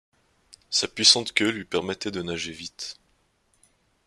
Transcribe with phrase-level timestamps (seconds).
[0.71, 2.97] Sa puissante queue lui permettait de nager vite.